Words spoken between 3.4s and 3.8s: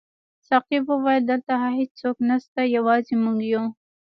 یو.